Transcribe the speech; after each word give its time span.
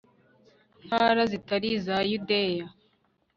ntara 0.85 1.21
zitari 1.31 1.67
iza 1.77 1.97
yudeya 2.09 2.65